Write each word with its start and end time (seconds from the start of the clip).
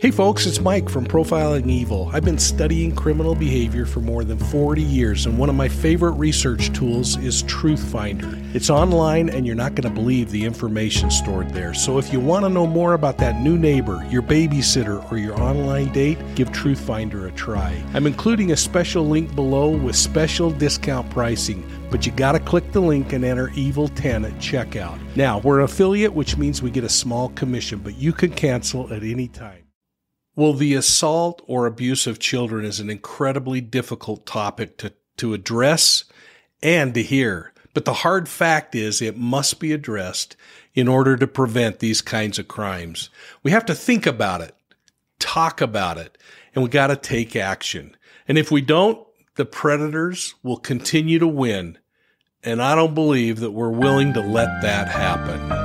Hey 0.00 0.10
folks, 0.10 0.46
it's 0.46 0.62
Mike 0.62 0.88
from 0.88 1.04
Profiling 1.04 1.68
Evil. 1.68 2.08
I've 2.10 2.24
been 2.24 2.38
studying 2.38 2.96
criminal 2.96 3.34
behavior 3.34 3.84
for 3.84 4.00
more 4.00 4.24
than 4.24 4.38
40 4.38 4.80
years, 4.80 5.26
and 5.26 5.36
one 5.36 5.50
of 5.50 5.56
my 5.56 5.68
favorite 5.68 6.12
research 6.12 6.72
tools 6.72 7.18
is 7.18 7.42
Truthfinder. 7.42 8.54
It's 8.54 8.70
online, 8.70 9.28
and 9.28 9.46
you're 9.46 9.54
not 9.54 9.74
going 9.74 9.86
to 9.86 9.94
believe 9.94 10.30
the 10.30 10.42
information 10.42 11.10
stored 11.10 11.50
there. 11.50 11.74
So 11.74 11.98
if 11.98 12.14
you 12.14 12.18
want 12.18 12.46
to 12.46 12.48
know 12.48 12.66
more 12.66 12.94
about 12.94 13.18
that 13.18 13.42
new 13.42 13.58
neighbor, 13.58 14.02
your 14.08 14.22
babysitter, 14.22 15.12
or 15.12 15.18
your 15.18 15.38
online 15.38 15.92
date, 15.92 16.16
give 16.34 16.48
Truthfinder 16.48 17.28
a 17.28 17.32
try. 17.32 17.78
I'm 17.92 18.06
including 18.06 18.52
a 18.52 18.56
special 18.56 19.06
link 19.06 19.34
below 19.34 19.68
with 19.68 19.96
special 19.96 20.50
discount 20.50 21.10
pricing, 21.10 21.62
but 21.90 22.06
you 22.06 22.12
got 22.12 22.32
to 22.32 22.40
click 22.40 22.72
the 22.72 22.80
link 22.80 23.12
and 23.12 23.22
enter 23.22 23.48
Evil10 23.48 24.24
at 24.24 24.38
checkout. 24.38 24.98
Now, 25.14 25.40
we're 25.40 25.58
an 25.58 25.66
affiliate, 25.66 26.14
which 26.14 26.38
means 26.38 26.62
we 26.62 26.70
get 26.70 26.84
a 26.84 26.88
small 26.88 27.28
commission, 27.28 27.80
but 27.80 27.98
you 27.98 28.14
can 28.14 28.30
cancel 28.30 28.90
at 28.94 29.02
any 29.02 29.28
time. 29.28 29.64
Well, 30.36 30.52
the 30.52 30.74
assault 30.74 31.42
or 31.46 31.66
abuse 31.66 32.06
of 32.06 32.18
children 32.18 32.64
is 32.64 32.80
an 32.80 32.88
incredibly 32.88 33.60
difficult 33.60 34.26
topic 34.26 34.76
to, 34.78 34.92
to 35.16 35.34
address 35.34 36.04
and 36.62 36.94
to 36.94 37.02
hear. 37.02 37.52
But 37.74 37.84
the 37.84 37.92
hard 37.92 38.28
fact 38.28 38.74
is 38.74 39.00
it 39.00 39.16
must 39.16 39.60
be 39.60 39.72
addressed 39.72 40.36
in 40.74 40.88
order 40.88 41.16
to 41.16 41.26
prevent 41.26 41.78
these 41.78 42.00
kinds 42.00 42.38
of 42.38 42.48
crimes. 42.48 43.10
We 43.42 43.50
have 43.50 43.66
to 43.66 43.74
think 43.74 44.06
about 44.06 44.40
it, 44.40 44.54
talk 45.18 45.60
about 45.60 45.98
it, 45.98 46.16
and 46.54 46.62
we 46.64 46.70
got 46.70 46.88
to 46.88 46.96
take 46.96 47.36
action. 47.36 47.96
And 48.26 48.38
if 48.38 48.50
we 48.50 48.60
don't, 48.60 49.06
the 49.36 49.44
predators 49.44 50.34
will 50.42 50.58
continue 50.58 51.18
to 51.18 51.28
win. 51.28 51.78
And 52.42 52.62
I 52.62 52.74
don't 52.74 52.94
believe 52.94 53.40
that 53.40 53.50
we're 53.50 53.70
willing 53.70 54.12
to 54.14 54.20
let 54.20 54.62
that 54.62 54.88
happen. 54.88 55.59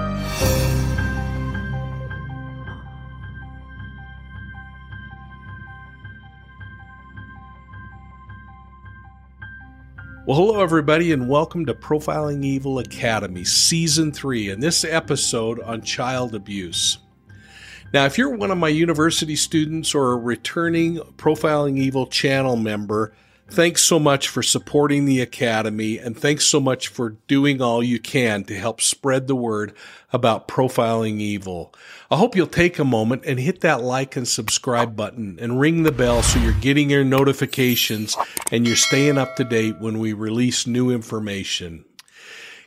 Well, 10.28 10.38
hello, 10.38 10.60
everybody, 10.60 11.12
and 11.12 11.30
welcome 11.30 11.68
to 11.68 11.76
Profiling 11.76 12.44
Evil 12.44 12.80
Academy, 12.80 13.44
Season 13.44 14.12
3, 14.12 14.50
and 14.50 14.64
this 14.64 14.84
episode 14.84 15.60
on 15.60 15.84
child 15.84 16.34
abuse. 16.34 16.98
Now, 17.94 18.06
if 18.06 18.18
you're 18.18 18.36
one 18.36 18.50
of 18.50 18.58
my 18.58 18.70
university 18.70 19.36
students 19.36 19.94
or 19.94 20.14
a 20.14 20.18
returning 20.18 20.98
Profiling 21.18 21.78
Evil 21.78 22.08
channel 22.08 22.56
member, 22.56 23.14
Thanks 23.48 23.84
so 23.84 24.00
much 24.00 24.28
for 24.28 24.42
supporting 24.42 25.06
the 25.06 25.22
Academy, 25.22 26.00
and 26.00 26.18
thanks 26.18 26.46
so 26.46 26.60
much 26.60 26.88
for 26.88 27.12
doing 27.28 27.62
all 27.62 27.84
you 27.84 28.00
can 28.00 28.44
to 28.46 28.58
help 28.58 28.82
spread 28.82 29.28
the 29.28 29.36
word 29.36 29.74
about 30.12 30.48
profiling 30.48 31.20
evil. 31.20 31.72
I 32.10 32.18
hope 32.18 32.36
you'll 32.36 32.48
take 32.48 32.80
a 32.80 32.84
moment 32.84 33.24
and 33.26 33.40
hit 33.40 33.62
that 33.62 33.82
like 33.82 34.16
and 34.16 34.28
subscribe 34.28 34.96
button 34.96 35.38
and 35.40 35.60
ring 35.60 35.84
the 35.84 35.92
bell 35.92 36.24
so 36.24 36.40
you're 36.40 36.54
getting 36.54 36.90
your 36.90 37.04
notifications 37.04 38.18
and 38.52 38.66
you're 38.66 38.76
staying 38.76 39.20
up 39.20 39.36
to 39.36 39.44
date 39.44 39.78
when 39.80 40.00
we 40.00 40.12
release 40.14 40.66
new 40.66 40.90
information. 40.90 41.86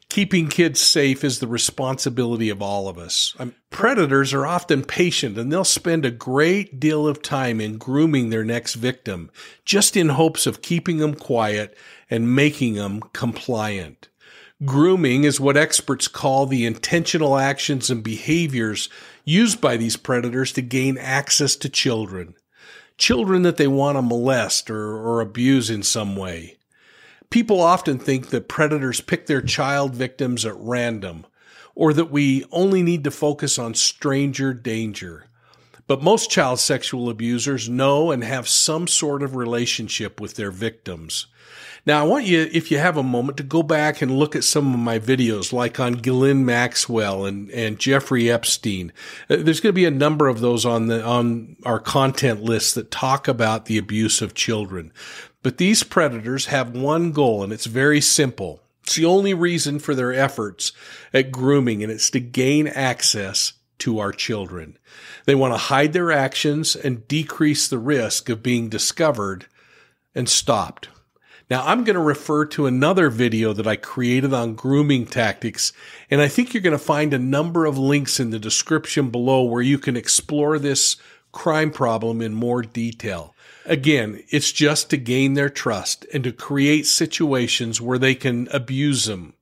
Keeping 0.08 0.48
kids 0.48 0.80
safe 0.80 1.22
is 1.22 1.38
the 1.38 1.46
responsibility 1.46 2.48
of 2.48 2.62
all 2.62 2.88
of 2.88 2.96
us. 2.96 3.34
Um, 3.38 3.54
predators 3.68 4.32
are 4.32 4.46
often 4.46 4.82
patient 4.82 5.36
and 5.36 5.52
they'll 5.52 5.64
spend 5.64 6.06
a 6.06 6.10
great 6.10 6.80
deal 6.80 7.06
of 7.06 7.20
time 7.20 7.60
in 7.60 7.76
grooming 7.76 8.30
their 8.30 8.44
next 8.44 8.74
victim 8.74 9.30
just 9.66 9.98
in 9.98 10.08
hopes 10.10 10.46
of 10.46 10.62
keeping 10.62 10.96
them 10.96 11.14
quiet 11.14 11.76
and 12.08 12.34
making 12.34 12.74
them 12.74 13.00
compliant. 13.12 14.08
Grooming 14.64 15.24
is 15.24 15.38
what 15.38 15.58
experts 15.58 16.08
call 16.08 16.46
the 16.46 16.64
intentional 16.64 17.36
actions 17.36 17.90
and 17.90 18.02
behaviors 18.02 18.88
used 19.24 19.60
by 19.60 19.76
these 19.76 19.96
predators 19.96 20.52
to 20.52 20.62
gain 20.62 20.96
access 20.98 21.54
to 21.54 21.68
children. 21.68 22.34
Children 22.96 23.42
that 23.42 23.58
they 23.58 23.68
want 23.68 23.96
to 23.96 24.02
molest 24.02 24.70
or, 24.70 24.96
or 24.96 25.20
abuse 25.20 25.70
in 25.70 25.82
some 25.84 26.16
way. 26.16 26.57
People 27.30 27.60
often 27.60 27.98
think 27.98 28.28
that 28.28 28.48
predators 28.48 29.00
pick 29.00 29.26
their 29.26 29.42
child 29.42 29.94
victims 29.94 30.46
at 30.46 30.56
random, 30.56 31.26
or 31.74 31.92
that 31.92 32.10
we 32.10 32.44
only 32.50 32.82
need 32.82 33.04
to 33.04 33.10
focus 33.10 33.58
on 33.58 33.74
stranger 33.74 34.54
danger. 34.54 35.26
But 35.86 36.02
most 36.02 36.30
child 36.30 36.60
sexual 36.60 37.08
abusers 37.08 37.68
know 37.68 38.10
and 38.10 38.22
have 38.22 38.48
some 38.48 38.86
sort 38.86 39.22
of 39.22 39.36
relationship 39.36 40.20
with 40.20 40.34
their 40.34 40.50
victims. 40.50 41.26
Now, 41.86 42.02
I 42.02 42.06
want 42.06 42.26
you, 42.26 42.46
if 42.52 42.70
you 42.70 42.76
have 42.78 42.98
a 42.98 43.02
moment, 43.02 43.38
to 43.38 43.42
go 43.42 43.62
back 43.62 44.02
and 44.02 44.18
look 44.18 44.36
at 44.36 44.44
some 44.44 44.74
of 44.74 44.80
my 44.80 44.98
videos, 44.98 45.52
like 45.52 45.80
on 45.80 45.94
Ghislaine 45.94 46.44
Maxwell 46.44 47.24
and, 47.24 47.50
and 47.50 47.78
Jeffrey 47.78 48.30
Epstein. 48.30 48.92
Uh, 49.30 49.36
there's 49.36 49.60
going 49.60 49.72
to 49.72 49.80
be 49.80 49.86
a 49.86 49.90
number 49.90 50.28
of 50.28 50.40
those 50.40 50.66
on 50.66 50.88
the, 50.88 51.02
on 51.02 51.56
our 51.64 51.78
content 51.78 52.42
list 52.42 52.74
that 52.74 52.90
talk 52.90 53.26
about 53.26 53.64
the 53.64 53.78
abuse 53.78 54.20
of 54.20 54.34
children. 54.34 54.92
But 55.42 55.58
these 55.58 55.84
predators 55.84 56.46
have 56.46 56.76
one 56.76 57.12
goal, 57.12 57.42
and 57.42 57.52
it's 57.52 57.66
very 57.66 58.00
simple. 58.00 58.62
It's 58.82 58.96
the 58.96 59.04
only 59.04 59.34
reason 59.34 59.78
for 59.78 59.94
their 59.94 60.12
efforts 60.12 60.72
at 61.12 61.30
grooming, 61.30 61.82
and 61.82 61.92
it's 61.92 62.10
to 62.10 62.20
gain 62.20 62.66
access 62.66 63.52
to 63.78 63.98
our 63.98 64.12
children. 64.12 64.78
They 65.24 65.34
want 65.34 65.54
to 65.54 65.58
hide 65.58 65.92
their 65.92 66.10
actions 66.10 66.74
and 66.74 67.06
decrease 67.06 67.68
the 67.68 67.78
risk 67.78 68.28
of 68.28 68.42
being 68.42 68.68
discovered 68.68 69.46
and 70.14 70.28
stopped. 70.28 70.88
Now, 71.50 71.64
I'm 71.64 71.84
going 71.84 71.94
to 71.94 72.02
refer 72.02 72.44
to 72.46 72.66
another 72.66 73.08
video 73.08 73.54
that 73.54 73.66
I 73.66 73.76
created 73.76 74.34
on 74.34 74.54
grooming 74.54 75.06
tactics, 75.06 75.72
and 76.10 76.20
I 76.20 76.28
think 76.28 76.52
you're 76.52 76.62
going 76.62 76.72
to 76.72 76.78
find 76.78 77.14
a 77.14 77.18
number 77.18 77.64
of 77.64 77.78
links 77.78 78.20
in 78.20 78.30
the 78.30 78.38
description 78.38 79.08
below 79.10 79.44
where 79.44 79.62
you 79.62 79.78
can 79.78 79.96
explore 79.96 80.58
this 80.58 80.96
crime 81.32 81.70
problem 81.70 82.20
in 82.20 82.34
more 82.34 82.62
detail. 82.62 83.34
Again, 83.68 84.22
it's 84.30 84.50
just 84.50 84.88
to 84.88 84.96
gain 84.96 85.34
their 85.34 85.50
trust 85.50 86.06
and 86.14 86.24
to 86.24 86.32
create 86.32 86.86
situations 86.86 87.82
where 87.82 87.98
they 87.98 88.14
can 88.14 88.48
abuse 88.50 89.04
them. 89.04 89.34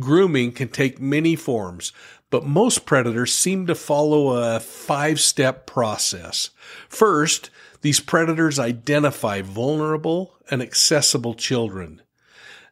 Grooming 0.00 0.50
can 0.50 0.66
take 0.66 1.00
many 1.00 1.36
forms, 1.36 1.92
but 2.28 2.44
most 2.44 2.86
predators 2.86 3.32
seem 3.32 3.68
to 3.68 3.76
follow 3.76 4.30
a 4.30 4.58
five 4.58 5.20
step 5.20 5.64
process. 5.64 6.50
First, 6.88 7.50
these 7.82 8.00
predators 8.00 8.58
identify 8.58 9.42
vulnerable 9.42 10.34
and 10.50 10.60
accessible 10.60 11.34
children. 11.34 12.02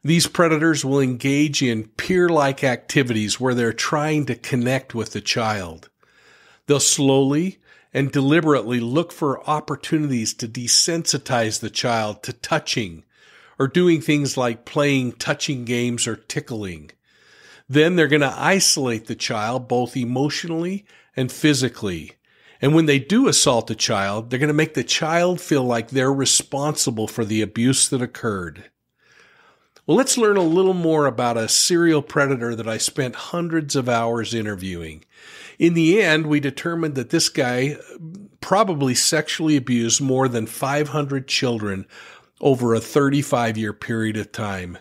These 0.02 0.26
predators 0.26 0.84
will 0.84 0.98
engage 0.98 1.62
in 1.62 1.84
peer 1.84 2.28
like 2.28 2.64
activities 2.64 3.38
where 3.38 3.54
they're 3.54 3.72
trying 3.72 4.26
to 4.26 4.34
connect 4.34 4.92
with 4.92 5.12
the 5.12 5.20
child. 5.20 5.88
They'll 6.66 6.80
slowly 6.80 7.59
and 7.92 8.12
deliberately 8.12 8.80
look 8.80 9.12
for 9.12 9.48
opportunities 9.48 10.34
to 10.34 10.48
desensitize 10.48 11.60
the 11.60 11.70
child 11.70 12.22
to 12.22 12.32
touching 12.32 13.04
or 13.58 13.68
doing 13.68 14.00
things 14.00 14.36
like 14.36 14.64
playing 14.64 15.12
touching 15.12 15.64
games 15.64 16.06
or 16.06 16.16
tickling. 16.16 16.90
Then 17.68 17.96
they're 17.96 18.08
going 18.08 18.20
to 18.20 18.34
isolate 18.36 19.06
the 19.06 19.14
child 19.14 19.68
both 19.68 19.96
emotionally 19.96 20.84
and 21.16 21.30
physically. 21.30 22.12
And 22.62 22.74
when 22.74 22.86
they 22.86 22.98
do 22.98 23.28
assault 23.28 23.70
a 23.70 23.74
child, 23.74 24.30
they're 24.30 24.38
going 24.38 24.48
to 24.48 24.54
make 24.54 24.74
the 24.74 24.84
child 24.84 25.40
feel 25.40 25.62
like 25.62 25.90
they're 25.90 26.12
responsible 26.12 27.06
for 27.06 27.24
the 27.24 27.42
abuse 27.42 27.88
that 27.88 28.02
occurred. 28.02 28.70
Well, 29.86 29.96
let's 29.96 30.18
learn 30.18 30.36
a 30.36 30.42
little 30.42 30.74
more 30.74 31.06
about 31.06 31.36
a 31.36 31.48
serial 31.48 32.02
predator 32.02 32.54
that 32.54 32.68
I 32.68 32.78
spent 32.78 33.14
hundreds 33.14 33.74
of 33.74 33.88
hours 33.88 34.34
interviewing. 34.34 35.04
In 35.58 35.74
the 35.74 36.02
end, 36.02 36.26
we 36.26 36.40
determined 36.40 36.94
that 36.94 37.10
this 37.10 37.28
guy 37.28 37.76
probably 38.40 38.94
sexually 38.94 39.56
abused 39.56 40.00
more 40.00 40.28
than 40.28 40.46
500 40.46 41.26
children 41.26 41.86
over 42.40 42.74
a 42.74 42.80
35 42.80 43.56
year 43.56 43.72
period 43.72 44.16
of 44.16 44.32
time. 44.32 44.78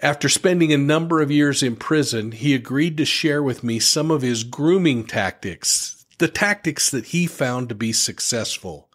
After 0.00 0.28
spending 0.28 0.72
a 0.72 0.78
number 0.78 1.22
of 1.22 1.30
years 1.30 1.62
in 1.62 1.76
prison, 1.76 2.32
he 2.32 2.54
agreed 2.54 2.96
to 2.98 3.04
share 3.04 3.42
with 3.42 3.64
me 3.64 3.78
some 3.78 4.10
of 4.10 4.22
his 4.22 4.44
grooming 4.44 5.04
tactics, 5.04 6.04
the 6.18 6.28
tactics 6.28 6.90
that 6.90 7.06
he 7.06 7.26
found 7.26 7.68
to 7.70 7.74
be 7.74 7.92
successful. 7.92 8.90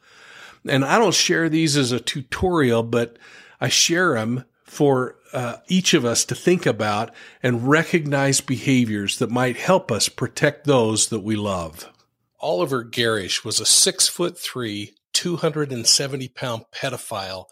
And 0.68 0.86
I 0.86 1.00
don't 1.00 1.14
share 1.14 1.50
these 1.50 1.76
as 1.76 1.92
a 1.92 2.00
tutorial, 2.00 2.84
but 2.84 3.18
I 3.60 3.68
share 3.68 4.14
them 4.14 4.46
for 4.72 5.18
uh, 5.34 5.58
each 5.68 5.94
of 5.94 6.06
us 6.06 6.24
to 6.24 6.34
think 6.34 6.66
about 6.66 7.14
and 7.44 7.68
recognize 7.68 8.40
behaviors 8.40 9.20
that 9.20 9.30
might 9.30 9.58
help 9.58 9.92
us 9.92 10.08
protect 10.08 10.66
those 10.66 11.10
that 11.10 11.20
we 11.20 11.36
love. 11.36 11.90
Oliver 12.40 12.82
Garish 12.82 13.44
was 13.44 13.60
a 13.60 13.66
six 13.66 14.08
foot 14.08 14.40
three, 14.40 14.94
270 15.12 16.30
pound 16.30 16.64
pedophile 16.74 17.48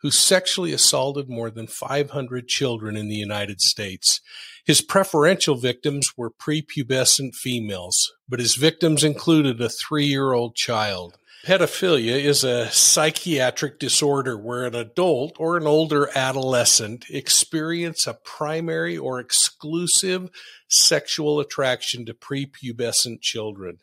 who 0.00 0.10
sexually 0.10 0.72
assaulted 0.72 1.28
more 1.28 1.50
than 1.50 1.66
500 1.66 2.48
children 2.48 2.96
in 2.96 3.08
the 3.08 3.14
United 3.14 3.60
States. 3.60 4.22
His 4.64 4.80
preferential 4.80 5.56
victims 5.56 6.12
were 6.16 6.30
prepubescent 6.30 7.34
females, 7.34 8.10
but 8.26 8.40
his 8.40 8.54
victims 8.54 9.04
included 9.04 9.60
a 9.60 9.68
three 9.68 10.06
year 10.06 10.32
old 10.32 10.56
child. 10.56 11.18
Pedophilia 11.44 12.18
is 12.18 12.42
a 12.42 12.70
psychiatric 12.70 13.78
disorder 13.78 14.34
where 14.38 14.64
an 14.64 14.74
adult 14.74 15.36
or 15.38 15.58
an 15.58 15.66
older 15.66 16.08
adolescent 16.14 17.04
experience 17.10 18.06
a 18.06 18.14
primary 18.14 18.96
or 18.96 19.20
exclusive 19.20 20.30
sexual 20.68 21.40
attraction 21.40 22.06
to 22.06 22.14
prepubescent 22.14 23.20
children. 23.20 23.76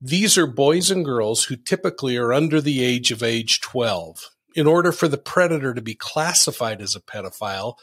These 0.00 0.36
are 0.36 0.48
boys 0.48 0.90
and 0.90 1.04
girls 1.04 1.44
who 1.44 1.54
typically 1.54 2.16
are 2.16 2.32
under 2.32 2.60
the 2.60 2.82
age 2.82 3.12
of 3.12 3.22
age 3.22 3.60
12. 3.60 4.30
In 4.56 4.66
order 4.66 4.90
for 4.90 5.06
the 5.06 5.18
predator 5.18 5.74
to 5.74 5.82
be 5.82 5.94
classified 5.94 6.82
as 6.82 6.96
a 6.96 7.00
pedophile, 7.00 7.76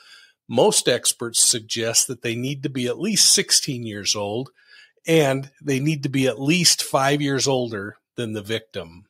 most 0.49 0.89
experts 0.89 1.41
suggest 1.41 2.07
that 2.07 2.21
they 2.21 2.35
need 2.35 2.63
to 2.63 2.69
be 2.69 2.87
at 2.87 2.99
least 2.99 3.33
16 3.33 3.83
years 3.83 4.13
old 4.13 4.49
and 5.07 5.51
they 5.63 5.79
need 5.79 6.03
to 6.03 6.09
be 6.09 6.27
at 6.27 6.41
least 6.41 6.83
five 6.83 7.21
years 7.21 7.47
older 7.47 7.95
than 8.19 8.33
the 8.33 8.41
victim. 8.41 9.05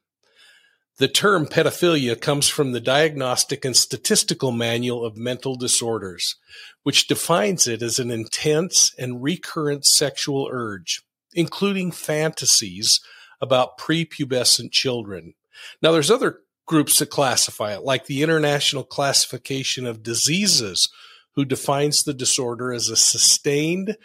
The 0.99 1.07
term 1.07 1.47
pedophilia 1.47 2.19
comes 2.19 2.47
from 2.47 2.73
the 2.73 2.79
Diagnostic 2.79 3.65
and 3.65 3.75
Statistical 3.75 4.51
Manual 4.51 5.03
of 5.03 5.17
Mental 5.17 5.55
Disorders, 5.55 6.35
which 6.83 7.07
defines 7.07 7.67
it 7.67 7.81
as 7.81 7.97
an 7.97 8.11
intense 8.11 8.93
and 8.99 9.23
recurrent 9.23 9.83
sexual 9.85 10.47
urge, 10.51 11.01
including 11.33 11.91
fantasies 11.91 12.99
about 13.41 13.79
prepubescent 13.79 14.71
children. 14.71 15.33
Now, 15.81 15.91
there's 15.91 16.11
other 16.11 16.41
groups 16.67 16.99
that 16.99 17.09
classify 17.09 17.73
it, 17.73 17.81
like 17.81 18.05
the 18.05 18.21
International 18.21 18.83
Classification 18.83 19.87
of 19.87 20.03
Diseases, 20.03 20.87
who 21.35 21.45
defines 21.45 22.03
the 22.03 22.13
disorder 22.13 22.71
as 22.71 22.89
a 22.89 22.95
sustained, 22.95 23.97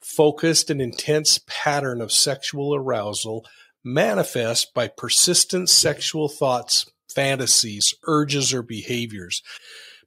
focused, 0.00 0.68
and 0.68 0.80
intense 0.82 1.38
pattern 1.46 2.00
of 2.00 2.10
sexual 2.10 2.74
arousal 2.74 3.44
manifest 3.84 4.74
by 4.74 4.88
persistent 4.88 5.68
sexual 5.68 6.28
thoughts, 6.28 6.86
fantasies, 7.08 7.94
urges, 8.04 8.52
or 8.52 8.62
behaviors, 8.62 9.42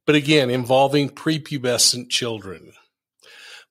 but 0.05 0.15
again, 0.15 0.49
involving 0.49 1.09
prepubescent 1.09 2.09
children. 2.09 2.73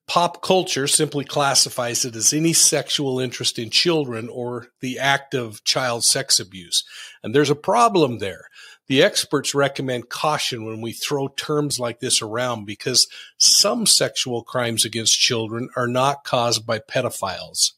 Pop 0.07 0.41
culture 0.41 0.87
simply 0.87 1.23
classifies 1.23 2.03
it 2.03 2.15
as 2.15 2.33
any 2.33 2.51
sexual 2.51 3.19
interest 3.19 3.57
in 3.57 3.69
children 3.69 4.27
or 4.29 4.67
the 4.81 4.99
act 4.99 5.33
of 5.33 5.63
child 5.63 6.03
sex 6.03 6.39
abuse. 6.39 6.83
And 7.23 7.33
there's 7.33 7.49
a 7.49 7.55
problem 7.55 8.19
there. 8.19 8.47
The 8.87 9.03
experts 9.03 9.55
recommend 9.55 10.09
caution 10.09 10.65
when 10.65 10.81
we 10.81 10.91
throw 10.91 11.29
terms 11.29 11.79
like 11.79 12.01
this 12.01 12.21
around 12.21 12.65
because 12.65 13.07
some 13.37 13.85
sexual 13.85 14.43
crimes 14.43 14.83
against 14.83 15.17
children 15.17 15.69
are 15.77 15.87
not 15.87 16.25
caused 16.25 16.65
by 16.65 16.79
pedophiles. 16.79 17.71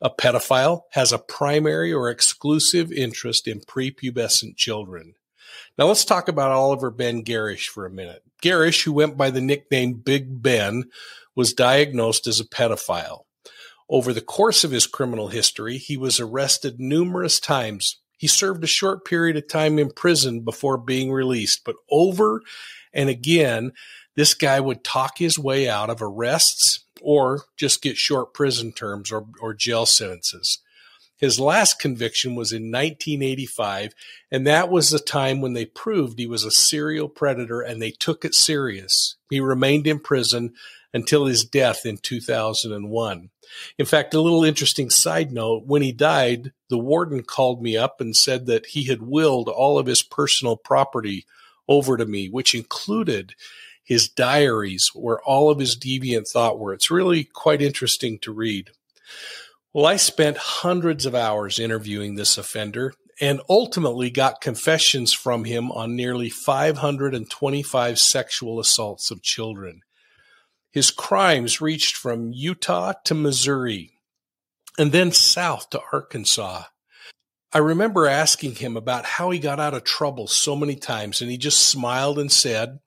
A 0.00 0.10
pedophile 0.10 0.82
has 0.92 1.12
a 1.12 1.18
primary 1.18 1.92
or 1.92 2.08
exclusive 2.08 2.92
interest 2.92 3.48
in 3.48 3.60
prepubescent 3.60 4.56
children. 4.56 5.14
Now 5.76 5.86
let's 5.86 6.04
talk 6.04 6.28
about 6.28 6.52
Oliver 6.52 6.90
Ben 6.90 7.22
Garish 7.22 7.68
for 7.68 7.84
a 7.84 7.90
minute. 7.90 8.22
Garish, 8.40 8.84
who 8.84 8.92
went 8.92 9.16
by 9.16 9.30
the 9.30 9.40
nickname 9.40 9.94
Big 9.94 10.40
Ben, 10.40 10.84
was 11.34 11.52
diagnosed 11.52 12.26
as 12.28 12.38
a 12.38 12.44
pedophile. 12.44 13.24
Over 13.88 14.12
the 14.12 14.20
course 14.20 14.62
of 14.62 14.70
his 14.70 14.86
criminal 14.86 15.28
history, 15.28 15.78
he 15.78 15.96
was 15.96 16.20
arrested 16.20 16.78
numerous 16.78 17.40
times. 17.40 18.00
He 18.18 18.26
served 18.26 18.62
a 18.62 18.68
short 18.68 19.04
period 19.04 19.36
of 19.36 19.48
time 19.48 19.78
in 19.78 19.90
prison 19.90 20.40
before 20.40 20.76
being 20.76 21.10
released, 21.10 21.62
but 21.64 21.76
over 21.90 22.42
and 22.92 23.08
again, 23.08 23.72
this 24.16 24.34
guy 24.34 24.58
would 24.60 24.82
talk 24.82 25.18
his 25.18 25.38
way 25.38 25.68
out 25.68 25.90
of 25.90 26.02
arrests 26.02 26.84
or 27.02 27.42
just 27.56 27.82
get 27.82 27.96
short 27.96 28.34
prison 28.34 28.72
terms 28.72 29.10
or, 29.12 29.26
or 29.40 29.54
jail 29.54 29.86
sentences. 29.86 30.58
His 31.18 31.40
last 31.40 31.80
conviction 31.80 32.36
was 32.36 32.52
in 32.52 32.70
1985, 32.70 33.92
and 34.30 34.46
that 34.46 34.70
was 34.70 34.90
the 34.90 35.00
time 35.00 35.40
when 35.40 35.52
they 35.52 35.64
proved 35.64 36.18
he 36.18 36.28
was 36.28 36.44
a 36.44 36.50
serial 36.50 37.08
predator 37.08 37.60
and 37.60 37.82
they 37.82 37.90
took 37.90 38.24
it 38.24 38.36
serious. 38.36 39.16
He 39.28 39.40
remained 39.40 39.88
in 39.88 39.98
prison 39.98 40.54
until 40.94 41.26
his 41.26 41.44
death 41.44 41.84
in 41.84 41.98
2001. 41.98 43.30
In 43.78 43.86
fact, 43.86 44.14
a 44.14 44.20
little 44.20 44.44
interesting 44.44 44.90
side 44.90 45.32
note 45.32 45.64
when 45.66 45.82
he 45.82 45.92
died, 45.92 46.52
the 46.70 46.78
warden 46.78 47.22
called 47.22 47.62
me 47.62 47.76
up 47.76 48.00
and 48.00 48.14
said 48.14 48.46
that 48.46 48.66
he 48.66 48.84
had 48.84 49.02
willed 49.02 49.48
all 49.48 49.78
of 49.78 49.86
his 49.86 50.02
personal 50.02 50.56
property 50.56 51.26
over 51.66 51.96
to 51.96 52.06
me, 52.06 52.28
which 52.28 52.54
included 52.54 53.34
his 53.88 54.06
diaries 54.06 54.90
where 54.94 55.18
all 55.22 55.48
of 55.48 55.58
his 55.58 55.74
deviant 55.74 56.28
thought 56.28 56.58
were. 56.58 56.74
It's 56.74 56.90
really 56.90 57.24
quite 57.24 57.62
interesting 57.62 58.18
to 58.18 58.30
read. 58.30 58.68
Well, 59.72 59.86
I 59.86 59.96
spent 59.96 60.36
hundreds 60.36 61.06
of 61.06 61.14
hours 61.14 61.58
interviewing 61.58 62.14
this 62.14 62.36
offender 62.36 62.92
and 63.18 63.40
ultimately 63.48 64.10
got 64.10 64.42
confessions 64.42 65.14
from 65.14 65.44
him 65.44 65.72
on 65.72 65.96
nearly 65.96 66.28
525 66.28 67.98
sexual 67.98 68.60
assaults 68.60 69.10
of 69.10 69.22
children. 69.22 69.80
His 70.70 70.90
crimes 70.90 71.62
reached 71.62 71.96
from 71.96 72.34
Utah 72.34 72.92
to 73.06 73.14
Missouri 73.14 73.92
and 74.78 74.92
then 74.92 75.12
south 75.12 75.70
to 75.70 75.80
Arkansas. 75.94 76.64
I 77.54 77.58
remember 77.58 78.06
asking 78.06 78.56
him 78.56 78.76
about 78.76 79.06
how 79.06 79.30
he 79.30 79.38
got 79.38 79.58
out 79.58 79.72
of 79.72 79.84
trouble 79.84 80.26
so 80.26 80.54
many 80.54 80.76
times, 80.76 81.22
and 81.22 81.30
he 81.30 81.38
just 81.38 81.60
smiled 81.70 82.18
and 82.18 82.30
said, 82.30 82.80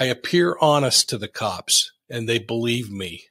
I 0.00 0.06
appear 0.06 0.56
honest 0.60 1.08
to 1.10 1.18
the 1.18 1.28
cops, 1.28 1.92
and 2.08 2.28
they 2.28 2.38
believe 2.38 2.90
me. 2.90 3.24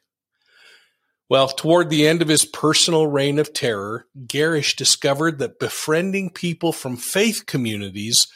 Well, 1.30 1.48
toward 1.48 1.90
the 1.90 2.08
end 2.08 2.22
of 2.22 2.28
his 2.28 2.46
personal 2.46 3.08
reign 3.08 3.40
of 3.40 3.54
terror, 3.54 4.06
Garish 4.28 4.76
discovered 4.76 5.40
that 5.40 5.60
befriending 5.60 6.30
people 6.30 6.74
from 6.74 6.98
faith 6.98 7.46
communities 7.46 8.28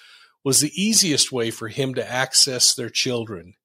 was 0.45 0.62
the 0.62 0.72
easiest 0.81 1.31
way 1.31 1.51
for 1.51 1.68
him 1.68 1.94
to 1.95 2.10
access 2.10 2.74
their 2.74 2.89
children. 2.89 3.56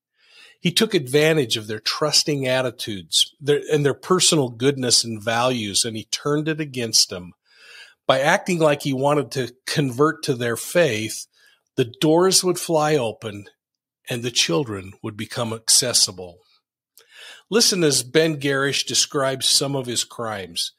He 0.61 0.73
took 0.73 0.95
advantage 0.95 1.57
of 1.57 1.69
their 1.69 1.79
trusting 1.79 2.47
attitudes 2.47 3.35
their, 3.41 3.61
and 3.73 3.85
their 3.85 3.95
personal 3.95 4.49
goodness 4.49 5.05
and 5.05 5.23
values, 5.23 5.85
and 5.85 5.97
he 5.97 6.05
turned 6.11 6.49
it 6.49 6.61
against 6.61 7.09
them. 7.09 7.33
By 8.07 8.21
acting 8.21 8.59
like 8.59 8.83
he 8.83 8.93
wanted 8.93 9.31
to 9.33 9.55
convert 9.67 10.25
to 10.25 10.35
their 10.35 10.57
faith, 10.57 11.27
the 11.77 11.91
doors 12.01 12.43
would 12.43 12.59
fly 12.59 12.97
open 12.97 13.47
and 14.11 14.23
the 14.23 14.31
children 14.31 14.93
would 15.03 15.17
become 15.17 15.53
accessible. 15.53 16.41
Listen 17.49 17.83
as 17.85 18.03
Ben 18.03 18.37
Garish 18.37 18.85
describes 18.85 19.47
some 19.49 19.75
of 19.75 19.87
his 19.87 20.05
crimes. 20.05 20.73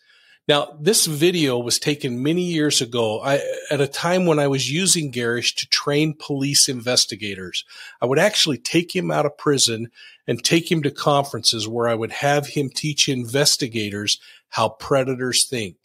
Now, 0.48 0.76
this 0.80 1.06
video 1.06 1.58
was 1.58 1.80
taken 1.80 2.24
many 2.24 2.42
years 2.42 2.82
ago 2.82 3.22
I, 3.22 3.42
at 3.70 3.80
a 3.80 3.88
time 3.88 4.26
when 4.26 4.40
I 4.40 4.48
was 4.48 4.70
using 4.72 5.12
Garish 5.12 5.56
to 5.56 5.70
train 5.70 6.14
police 6.18 6.68
investigators. 6.68 7.64
I 8.02 8.06
would 8.06 8.20
actually 8.20 8.58
take 8.58 8.94
him 8.94 9.12
out 9.12 9.26
of 9.26 9.38
prison 9.38 9.92
and 10.28 10.44
take 10.44 10.70
him 10.70 10.84
to 10.84 10.92
conferences 10.92 11.68
where 11.68 11.88
I 11.88 11.96
would 11.96 12.12
have 12.12 12.48
him 12.48 12.70
teach 12.70 13.08
investigators 13.08 14.20
how 14.50 14.70
predators 14.70 15.48
think. 15.48 15.78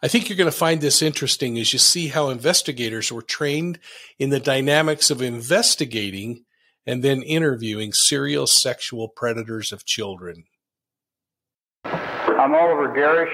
I 0.00 0.06
think 0.06 0.28
you're 0.28 0.38
going 0.38 0.50
to 0.50 0.56
find 0.56 0.80
this 0.80 1.02
interesting 1.02 1.58
as 1.58 1.72
you 1.72 1.78
see 1.80 2.08
how 2.08 2.28
investigators 2.28 3.10
were 3.10 3.22
trained 3.22 3.80
in 4.16 4.30
the 4.30 4.38
dynamics 4.38 5.10
of 5.10 5.20
investigating 5.20 6.44
and 6.86 7.02
then 7.02 7.22
interviewing 7.22 7.92
serial 7.92 8.46
sexual 8.46 9.08
predators 9.08 9.72
of 9.72 9.84
children. 9.84 10.44
I'm 11.84 12.54
Oliver 12.54 12.94
Garish. 12.94 13.32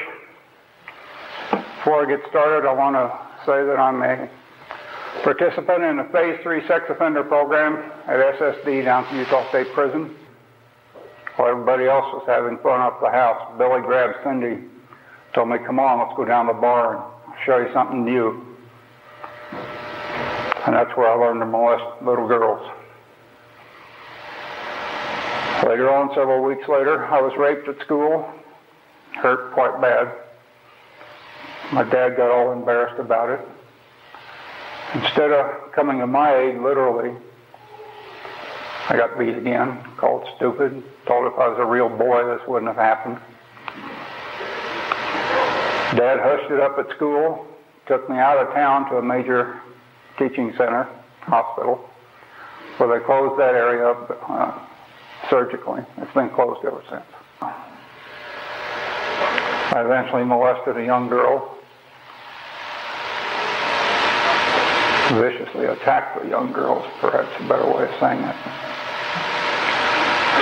Before 1.51 2.07
I 2.07 2.17
get 2.17 2.27
started, 2.31 2.67
I 2.67 2.73
want 2.73 2.97
to 2.97 3.13
say 3.45 3.63
that 3.67 3.79
I'm 3.79 4.03
a 4.03 4.31
participant 5.23 5.85
in 5.85 5.99
the 5.99 6.05
Phase 6.05 6.41
3 6.43 6.67
sex 6.67 6.87
offender 6.89 7.25
program 7.25 7.93
at 8.07 8.39
SSD 8.39 8.85
down 8.85 9.05
at 9.05 9.15
Utah 9.15 9.47
State 9.51 9.71
Prison. 9.75 10.17
While 11.37 11.51
everybody 11.51 11.85
else 11.85 12.07
was 12.15 12.25
having 12.27 12.57
fun 12.59 12.81
up 12.81 13.03
the 13.03 13.11
house, 13.11 13.53
Billy 13.59 13.83
grabbed 13.83 14.17
Cindy 14.25 14.74
told 15.35 15.49
me, 15.49 15.59
come 15.59 15.81
on, 15.81 15.99
let's 15.99 16.17
go 16.17 16.25
down 16.25 16.47
the 16.47 16.53
bar 16.53 16.97
and 16.97 17.35
show 17.45 17.59
you 17.59 17.73
something 17.73 18.05
new. 18.05 18.41
And 20.67 20.75
that's 20.75 20.97
where 20.97 21.09
I 21.11 21.15
learned 21.15 21.41
to 21.41 21.47
molest 21.47 22.03
little 22.03 22.27
girls. 22.27 22.61
Later 25.67 25.93
on, 25.93 26.15
several 26.15 26.43
weeks 26.43 26.69
later, 26.69 27.05
I 27.07 27.21
was 27.21 27.33
raped 27.37 27.69
at 27.69 27.81
school, 27.81 28.29
hurt 29.17 29.53
quite 29.53 29.81
bad. 29.81 30.13
My 31.73 31.83
dad 31.83 32.17
got 32.17 32.31
all 32.31 32.53
embarrassed 32.53 33.01
about 33.01 33.31
it. 33.31 33.41
Instead 34.95 35.33
of 35.33 35.73
coming 35.73 35.99
to 35.99 36.07
my 36.07 36.35
aid, 36.37 36.61
literally, 36.61 37.17
I 38.89 38.97
got 38.97 39.19
beat 39.19 39.37
again, 39.37 39.83
called 39.97 40.29
stupid, 40.37 40.83
told 41.07 41.33
if 41.33 41.39
I 41.39 41.49
was 41.49 41.59
a 41.59 41.65
real 41.65 41.89
boy, 41.89 42.25
this 42.27 42.47
wouldn't 42.47 42.69
have 42.69 42.77
happened. 42.77 43.19
Dad 45.97 46.19
hushed 46.19 46.51
it 46.51 46.59
up 46.59 46.77
at 46.79 46.91
school, 46.97 47.47
took 47.87 48.11
me 48.11 48.17
out 48.17 48.39
of 48.39 48.53
town 48.53 48.91
to 48.91 48.97
a 48.97 49.03
major 49.03 49.61
teaching 50.19 50.53
center, 50.57 50.89
hospital, 51.21 51.89
where 52.79 52.99
they 52.99 53.05
closed 53.05 53.39
that 53.39 53.55
area 53.55 53.87
up 53.87 54.11
uh, 54.29 54.59
surgically. 55.31 55.83
It's 55.99 56.13
been 56.13 56.31
closed 56.31 56.65
ever 56.65 56.83
since. 56.91 57.05
I 59.71 59.83
eventually 59.85 60.25
molested 60.25 60.77
a 60.79 60.85
young 60.85 61.09
girl, 61.09 61.57
viciously 65.13 65.67
attacked 65.67 66.23
the 66.23 66.29
young 66.29 66.53
girl, 66.53 66.83
perhaps 67.01 67.29
a 67.39 67.49
better 67.49 67.67
way 67.71 67.85
of 67.85 67.95
saying 68.01 68.21
it. 68.21 68.37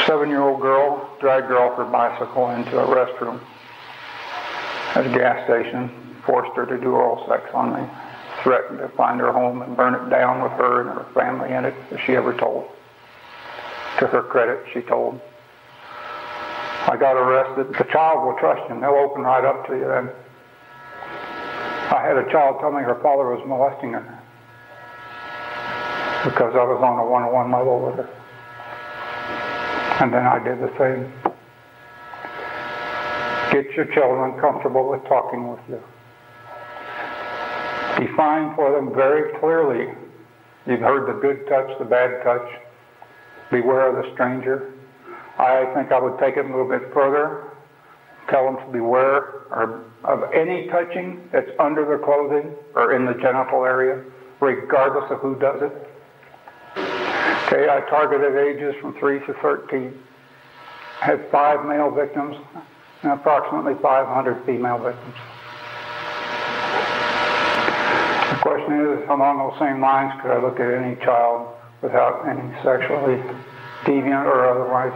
Seven 0.07 0.31
year 0.31 0.41
old 0.41 0.63
girl 0.63 1.11
dragged 1.21 1.49
her 1.49 1.59
off 1.59 1.77
her 1.77 1.85
bicycle 1.85 2.51
into 2.51 2.79
a 2.79 2.87
restroom 2.87 3.39
at 4.95 5.07
a 5.07 5.11
gas 5.11 5.45
station, 5.45 5.91
forced 6.27 6.55
her 6.57 6.67
to 6.67 6.79
do 6.79 6.93
oral 6.93 7.27
sex 7.29 7.51
on 7.55 7.75
me, 7.75 7.89
threatened 8.43 8.79
to 8.79 8.89
find 8.91 9.21
her 9.21 9.33
home 9.33 9.63
and 9.63 9.77
burn 9.77 9.95
it 9.95 10.11
down 10.11 10.43
with 10.43 10.53
her 10.53 10.83
and 10.83 10.91
her 10.91 11.07
family 11.15 11.53
in 11.53 11.65
it, 11.65 11.75
if 11.91 12.01
she 12.07 12.15
ever 12.15 12.35
told. 12.37 12.69
To 13.99 14.07
her 14.07 14.23
credit, 14.23 14.65
she 14.73 14.81
told. 14.83 15.21
I 16.89 16.97
got 16.97 17.17
arrested. 17.17 17.75
The 17.79 17.85
child 17.93 18.27
will 18.27 18.39
trust 18.39 18.69
you. 18.69 18.81
They'll 18.81 18.91
open 18.91 19.23
right 19.23 19.45
up 19.45 19.67
to 19.69 19.75
you 19.75 19.87
then. 19.87 20.11
I 21.93 22.03
had 22.03 22.17
a 22.17 22.31
child 22.31 22.59
tell 22.61 22.73
me 22.73 22.83
her 22.83 22.99
father 23.03 23.29
was 23.31 23.47
molesting 23.47 23.93
her 23.93 24.23
because 26.25 26.55
I 26.55 26.65
was 26.65 26.81
on 26.83 26.99
a 26.99 27.05
one-on-one 27.05 27.51
level 27.51 27.87
with 27.87 27.97
her. 27.97 28.09
And 30.01 30.13
then 30.13 30.27
I 30.27 30.43
did 30.43 30.59
the 30.61 30.73
same. 30.79 31.22
Get 33.53 33.71
your 33.73 33.85
children 33.95 34.41
comfortable 34.41 34.89
with 34.89 35.05
talking 35.05 35.47
with 35.49 35.61
you. 35.69 35.83
Define 37.99 38.57
for 38.57 38.73
them 38.73 38.95
very 38.95 39.39
clearly. 39.39 39.93
You've 40.67 40.81
heard 40.81 41.07
the 41.07 41.21
good 41.21 41.47
touch, 41.49 41.71
the 41.79 41.85
bad 41.85 42.25
touch. 42.25 42.49
Beware 43.51 43.95
of 43.95 44.03
the 44.03 44.13
stranger. 44.15 44.73
I 45.39 45.67
think 45.75 45.93
I 45.93 46.01
would 46.01 46.19
take 46.19 46.39
it 46.39 46.47
a 46.47 46.49
little 46.49 46.69
bit 46.69 46.95
further. 46.95 47.51
Tell 48.31 48.47
them 48.47 48.57
to 48.65 48.73
beware 48.73 49.43
of 50.05 50.33
any 50.33 50.69
touching 50.69 51.29
that's 51.31 51.51
under 51.59 51.85
their 51.85 51.99
clothing 51.99 52.55
or 52.75 52.95
in 52.95 53.05
the 53.05 53.13
genital 53.15 53.67
area, 53.67 54.03
regardless 54.41 55.11
of 55.11 55.19
who 55.19 55.39
does 55.39 55.61
it. 55.61 55.73
Okay, 56.75 57.69
I 57.69 57.85
targeted 57.91 58.35
ages 58.35 58.75
from 58.81 58.99
3 58.99 59.19
to 59.27 59.35
13. 59.43 60.03
Had 61.01 61.31
five 61.31 61.67
male 61.67 61.91
victims 61.91 62.37
and 63.03 63.13
approximately 63.13 63.75
500 63.83 64.45
female 64.47 64.79
victims. 64.79 65.15
The 68.31 68.39
question 68.43 68.75
is, 68.81 69.09
along 69.09 69.39
those 69.39 69.59
same 69.59 69.81
lines, 69.81 70.13
could 70.23 70.31
I 70.31 70.41
look 70.43 70.59
at 70.61 70.73
any 70.73 70.97
child 70.97 71.55
without 71.83 72.27
any 72.29 72.49
sexually 72.63 73.17
deviant 73.85 74.27
or 74.27 74.49
otherwise 74.49 74.93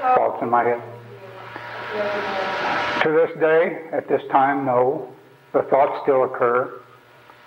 thoughts 0.00 0.42
in 0.42 0.50
my 0.50 0.64
head? 0.64 0.82
To 3.02 3.12
this 3.12 3.40
day, 3.40 3.88
at 3.92 4.08
this 4.08 4.22
time, 4.30 4.64
no. 4.64 5.12
The 5.52 5.62
thoughts 5.62 6.02
still 6.02 6.24
occur. 6.24 6.80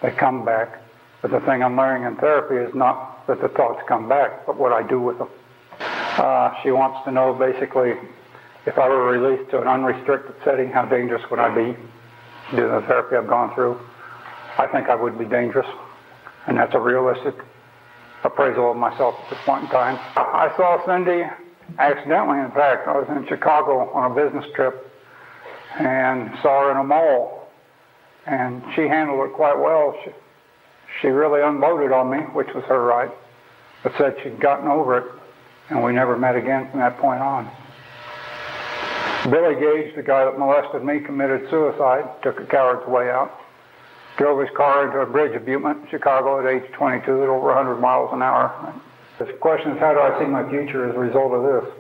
They 0.02 0.12
come 0.12 0.46
back. 0.46 0.82
But 1.22 1.32
the 1.32 1.42
thing 1.42 1.62
I'm 1.62 1.76
learning 1.76 2.08
in 2.08 2.16
therapy 2.16 2.56
is 2.56 2.74
not 2.74 3.28
that 3.28 3.42
the 3.42 3.50
thoughts 3.50 3.82
come 3.88 4.08
back, 4.08 4.46
but 4.46 4.58
what 4.58 4.72
I 4.72 4.88
do 4.88 5.02
with 5.02 5.18
them. 5.18 5.30
Uh, 5.80 6.54
she 6.64 6.72
wants 6.72 7.04
to 7.06 7.12
know 7.12 7.34
basically 7.34 7.94
if 8.70 8.78
I 8.78 8.88
were 8.88 9.10
released 9.10 9.50
to 9.50 9.62
an 9.62 9.68
unrestricted 9.68 10.36
setting, 10.46 10.70
how 10.70 10.86
dangerous 10.86 11.24
would 11.32 11.40
I 11.40 11.50
be? 11.50 11.76
Due 12.52 12.62
to 12.62 12.82
the 12.82 12.86
therapy 12.88 13.16
I've 13.16 13.28
gone 13.28 13.54
through, 13.56 13.80
I 14.60 14.68
think 14.68 14.90
I 14.90 14.96
would 14.96 15.18
be 15.18 15.26
dangerous. 15.26 15.66
And 16.46 16.56
that's 16.56 16.76
a 16.76 16.80
realistic 16.80 17.34
appraisal 18.24 18.70
of 18.70 18.78
myself 18.78 19.16
at 19.24 19.30
this 19.32 19.40
point 19.44 19.64
in 19.64 19.70
time. 19.70 19.98
I 20.16 20.54
saw 20.56 20.86
Cindy 20.86 21.24
accidentally, 21.80 22.40
in 22.40 22.52
fact. 22.52 22.88
I 22.88 22.94
was 22.98 23.08
in 23.10 23.26
Chicago 23.28 23.90
on 23.90 24.12
a 24.12 24.16
business 24.16 24.46
trip 24.54 24.92
and 25.80 26.30
saw 26.44 26.66
her 26.66 26.72
in 26.72 26.78
a 26.78 26.84
mall. 26.84 27.50
And 28.28 28.62
she 28.76 28.82
handled 28.82 29.30
it 29.30 29.34
quite 29.34 29.58
well. 29.58 29.98
She, 30.04 30.12
she 31.02 31.08
really 31.08 31.42
unloaded 31.42 31.92
on 31.92 32.12
me, 32.12 32.20
which 32.34 32.50
was 32.54 32.64
her 32.66 32.84
right, 32.84 33.10
but 33.82 33.94
said 33.98 34.16
she'd 34.22 34.40
gotten 34.40 34.68
over 34.68 35.00
it, 35.00 35.12
and 35.70 35.84
we 35.84 35.92
never 35.92 36.18
met 36.18 36.36
again 36.36 36.70
from 36.70 36.82
that 36.82 37.00
point 37.00 37.22
on. 37.22 37.50
Billy 39.26 39.56
Gage, 39.56 39.96
the 39.96 40.04
guy 40.04 40.24
that 40.24 40.40
molested 40.40 40.84
me, 40.84 41.02
committed 41.02 41.50
suicide, 41.50 42.06
took 42.24 42.40
a 42.40 42.46
coward's 42.46 42.88
way 42.88 43.10
out, 43.10 43.42
drove 44.18 44.40
his 44.40 44.50
car 44.56 44.86
into 44.88 45.00
a 45.00 45.06
bridge 45.06 45.36
abutment 45.36 45.84
in 45.84 45.90
Chicago 45.90 46.40
at 46.40 46.46
age 46.46 46.72
22 46.72 47.24
at 47.24 47.30
over 47.30 47.48
100 47.48 47.76
miles 47.78 48.10
an 48.14 48.22
hour. 48.22 48.74
The 49.20 49.26
question 49.34 49.74
is, 49.74 49.80
how 49.80 49.94
do 49.94 50.00
I 50.00 50.18
see 50.20 50.26
my 50.26 50.50
future 50.50 50.90
as 50.90 50.96
a 50.96 51.00
result 51.00 51.34
of 51.34 51.44
this? 51.44 51.74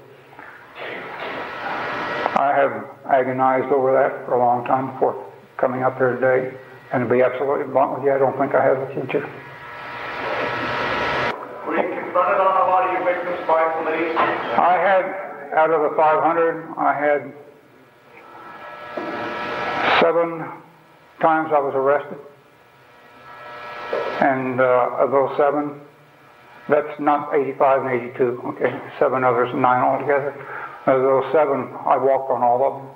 I 2.35 2.53
have 2.55 2.85
agonized 3.05 3.71
over 3.71 3.93
that 3.93 4.25
for 4.25 4.35
a 4.35 4.39
long 4.39 4.65
time 4.65 4.91
before 4.91 5.25
coming 5.57 5.83
up 5.83 5.97
here 5.97 6.15
today. 6.15 6.57
And 6.91 7.07
to 7.07 7.09
be 7.09 7.21
absolutely 7.21 7.71
blunt 7.71 7.95
with 7.95 8.03
you, 8.03 8.11
I 8.13 8.17
don't 8.17 8.37
think 8.37 8.53
I 8.55 8.63
have 8.63 8.77
a 8.79 8.87
future. 8.93 9.23
Were 11.67 11.75
you 11.75 11.87
confronted 12.03 12.39
on 12.41 12.55
a 12.55 12.65
lot 12.67 12.87
of 12.87 12.91
your 12.95 13.03
victims 13.05 13.47
by 13.47 13.63
police? 13.83 14.15
I 14.17 14.75
had 14.75 15.28
out 15.55 15.71
of 15.71 15.89
the 15.89 15.95
500, 15.95 16.73
I 16.77 16.93
had 16.93 17.33
seven 20.01 20.39
times 21.21 21.51
I 21.53 21.59
was 21.59 21.73
arrested. 21.75 22.17
And 24.21 24.61
uh, 24.61 24.97
of 24.99 25.11
those 25.11 25.35
seven, 25.37 25.81
that's 26.69 26.99
not 26.99 27.33
85 27.33 27.85
and 27.85 28.01
82, 28.11 28.41
okay? 28.45 28.79
Seven 28.99 29.23
others, 29.23 29.49
nine 29.55 29.81
altogether. 29.81 30.35
Of 30.85 31.01
those 31.01 31.25
seven, 31.33 31.73
I 31.85 31.97
walked 31.97 32.31
on 32.31 32.43
all 32.43 32.63
of 32.63 32.81
them. 32.81 32.89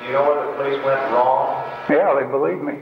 Do 0.00 0.06
you 0.06 0.12
know 0.12 0.22
where 0.24 0.46
the 0.46 0.52
police 0.56 0.84
went 0.84 1.00
wrong? 1.12 1.64
Yeah, 1.90 2.14
they 2.18 2.26
believed 2.30 2.62
me. 2.62 2.80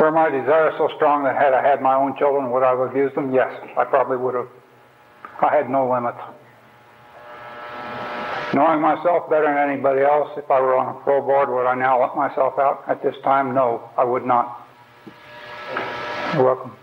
Were 0.00 0.10
my 0.10 0.30
desire 0.30 0.72
so 0.78 0.88
strong 0.96 1.24
that 1.24 1.36
had 1.36 1.52
I 1.52 1.60
had 1.60 1.82
my 1.82 1.94
own 1.94 2.16
children, 2.16 2.50
would 2.50 2.62
I 2.62 2.70
have 2.70 2.80
abused 2.80 3.14
them? 3.14 3.34
Yes, 3.34 3.52
I 3.76 3.84
probably 3.84 4.16
would 4.16 4.34
have. 4.34 4.48
I 5.42 5.56
had 5.56 5.70
no 5.70 5.90
limits. 5.90 6.18
Knowing 8.52 8.80
myself 8.80 9.30
better 9.30 9.46
than 9.46 9.56
anybody 9.56 10.02
else, 10.02 10.30
if 10.36 10.50
I 10.50 10.60
were 10.60 10.76
on 10.76 10.94
a 10.96 10.98
pro 11.00 11.22
board, 11.22 11.48
would 11.48 11.66
I 11.66 11.74
now 11.74 12.00
let 12.00 12.16
myself 12.16 12.58
out? 12.58 12.82
At 12.88 13.02
this 13.02 13.14
time, 13.22 13.54
no, 13.54 13.88
I 13.96 14.04
would 14.04 14.26
not. 14.26 14.66
You're 16.34 16.44
welcome. 16.44 16.76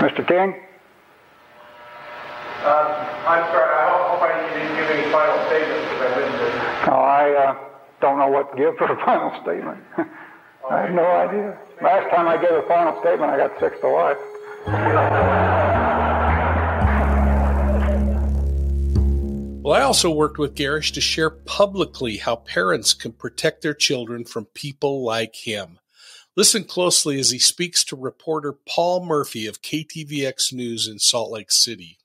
Mr. 0.00 0.26
King? 0.26 0.56
Uh, 2.64 3.24
I'm 3.28 3.44
sorry, 3.52 3.72
I 3.72 3.86
hope 4.08 4.22
I 4.22 4.32
didn't 4.54 4.76
give 4.76 4.90
any 4.90 5.12
final 5.12 5.38
statements 5.48 5.88
because 5.92 6.12
I 6.12 6.20
didn't. 6.20 6.86
No, 6.88 6.96
I 6.96 7.30
uh, 7.32 7.54
don't 8.00 8.18
know 8.18 8.28
what 8.28 8.50
to 8.50 8.56
give 8.56 8.76
for 8.76 8.90
a 8.90 8.96
final 9.04 9.30
statement. 9.42 9.78
I 10.70 10.80
have 10.82 10.94
no 10.94 11.04
idea. 11.04 11.58
Last 11.82 12.10
time 12.14 12.28
I 12.28 12.36
gave 12.40 12.52
a 12.52 12.66
final 12.66 12.98
statement, 13.00 13.30
I 13.30 13.36
got 13.36 13.60
six 13.60 13.78
to 13.80 13.88
life. 13.88 15.46
Well, 19.70 19.80
I 19.80 19.84
also 19.84 20.10
worked 20.10 20.36
with 20.36 20.56
Garish 20.56 20.90
to 20.90 21.00
share 21.00 21.30
publicly 21.30 22.16
how 22.16 22.34
parents 22.34 22.92
can 22.92 23.12
protect 23.12 23.62
their 23.62 23.72
children 23.72 24.24
from 24.24 24.46
people 24.46 25.04
like 25.04 25.46
him. 25.46 25.78
Listen 26.34 26.64
closely 26.64 27.20
as 27.20 27.30
he 27.30 27.38
speaks 27.38 27.84
to 27.84 27.94
reporter 27.94 28.52
Paul 28.52 29.06
Murphy 29.06 29.46
of 29.46 29.62
KTVX 29.62 30.52
News 30.52 30.88
in 30.88 30.98
Salt 30.98 31.30
Lake 31.30 31.52
City. 31.52 31.98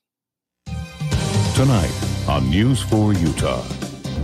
Tonight 1.56 1.90
on 2.28 2.48
News 2.50 2.82
4 2.82 3.14
Utah. 3.14 3.62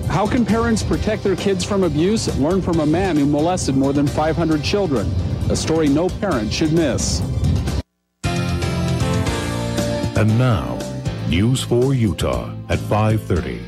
How 0.06 0.24
can 0.24 0.46
parents 0.46 0.84
protect 0.84 1.24
their 1.24 1.34
kids 1.34 1.64
from 1.64 1.82
abuse? 1.82 2.38
Learn 2.38 2.62
from 2.62 2.78
a 2.78 2.86
man 2.86 3.16
who 3.16 3.26
molested 3.26 3.76
more 3.76 3.92
than 3.92 4.06
500 4.06 4.62
children. 4.62 5.12
A 5.50 5.56
story 5.56 5.88
no 5.88 6.08
parent 6.08 6.52
should 6.52 6.72
miss. 6.72 7.20
And 10.14 10.38
now, 10.38 10.78
News 11.28 11.64
4 11.64 11.94
Utah 11.94 12.61
at 12.72 12.78
5:30. 12.78 13.60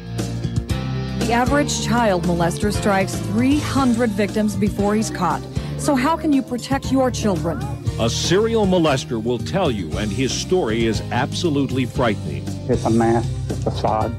The 1.27 1.33
average 1.33 1.85
child 1.85 2.25
molester 2.25 2.73
strikes 2.73 3.15
300 3.15 4.11
victims 4.11 4.57
before 4.57 4.95
he's 4.95 5.11
caught. 5.11 5.43
So 5.79 5.95
how 5.95 6.17
can 6.17 6.33
you 6.33 6.43
protect 6.43 6.91
your 6.91 7.11
children? 7.11 7.63
A 8.01 8.09
serial 8.09 8.67
molester 8.67 9.23
will 9.23 9.39
tell 9.39 9.71
you, 9.71 9.93
and 9.99 10.11
his 10.11 10.33
story 10.33 10.87
is 10.87 11.03
absolutely 11.13 11.85
frightening. 11.85 12.45
It's 12.69 12.85
a 12.87 12.91
mask, 12.91 13.29
a 13.51 13.55
facade, 13.55 14.13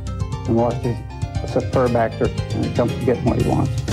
and 0.47 0.55
what 0.55 0.73
is 0.85 0.95
it's 1.43 1.55
a 1.55 1.61
fur 1.71 1.87
actor, 1.97 2.25
and 2.25 2.65
he 2.65 2.73
comes 2.73 2.91
to 2.93 3.05
get 3.05 3.17
what 3.23 3.41
he 3.41 3.49
wants. 3.49 3.84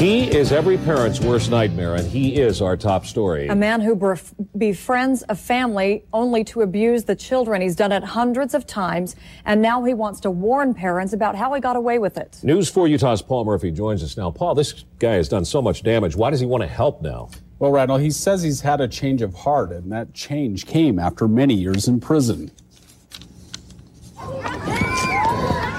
He 0.00 0.34
is 0.34 0.50
every 0.50 0.78
parent's 0.78 1.20
worst 1.20 1.50
nightmare, 1.50 1.94
and 1.96 2.08
he 2.08 2.40
is 2.40 2.62
our 2.62 2.74
top 2.74 3.04
story. 3.04 3.48
A 3.48 3.54
man 3.54 3.82
who 3.82 3.94
bef- 3.94 4.32
befriends 4.56 5.22
a 5.28 5.36
family 5.36 6.06
only 6.14 6.42
to 6.44 6.62
abuse 6.62 7.04
the 7.04 7.14
children. 7.14 7.60
He's 7.60 7.76
done 7.76 7.92
it 7.92 8.02
hundreds 8.02 8.54
of 8.54 8.66
times, 8.66 9.14
and 9.44 9.60
now 9.60 9.84
he 9.84 9.92
wants 9.92 10.18
to 10.20 10.30
warn 10.30 10.72
parents 10.72 11.12
about 11.12 11.36
how 11.36 11.52
he 11.52 11.60
got 11.60 11.76
away 11.76 11.98
with 11.98 12.16
it. 12.16 12.38
News 12.42 12.70
4 12.70 12.88
Utah's 12.88 13.20
Paul 13.20 13.44
Murphy 13.44 13.70
joins 13.70 14.02
us 14.02 14.16
now. 14.16 14.30
Paul, 14.30 14.54
this 14.54 14.86
guy 14.98 15.16
has 15.16 15.28
done 15.28 15.44
so 15.44 15.60
much 15.60 15.82
damage. 15.82 16.16
Why 16.16 16.30
does 16.30 16.40
he 16.40 16.46
want 16.46 16.62
to 16.62 16.66
help 16.66 17.02
now? 17.02 17.28
Well, 17.58 17.70
Randall, 17.70 17.98
he 17.98 18.10
says 18.10 18.42
he's 18.42 18.62
had 18.62 18.80
a 18.80 18.88
change 18.88 19.20
of 19.20 19.34
heart, 19.34 19.70
and 19.70 19.92
that 19.92 20.14
change 20.14 20.64
came 20.64 20.98
after 20.98 21.28
many 21.28 21.52
years 21.52 21.88
in 21.88 22.00
prison. 22.00 22.50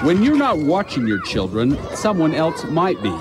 When 0.04 0.22
you're 0.22 0.36
not 0.36 0.58
watching 0.58 1.08
your 1.08 1.20
children, 1.22 1.76
someone 1.96 2.36
else 2.36 2.62
might 2.66 3.02
be. 3.02 3.12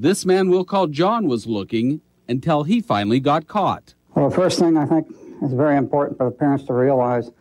This 0.00 0.24
man 0.24 0.48
we'll 0.48 0.64
call 0.64 0.86
John 0.86 1.26
was 1.26 1.48
looking 1.48 2.02
until 2.28 2.62
he 2.62 2.80
finally 2.80 3.18
got 3.18 3.48
caught. 3.48 3.94
Well, 4.14 4.28
the 4.28 4.36
first 4.36 4.60
thing 4.60 4.76
I 4.76 4.86
think 4.86 5.08
is 5.42 5.52
very 5.52 5.76
important 5.76 6.18
for 6.18 6.26
the 6.26 6.30
parents 6.30 6.62
to 6.66 6.72
realize 6.72 7.32